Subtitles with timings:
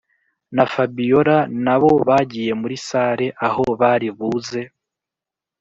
[0.55, 4.61] na fabiora nabo bagiye muri salle aho bari buze